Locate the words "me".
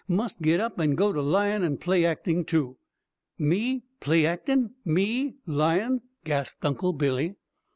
3.37-3.83, 4.83-5.35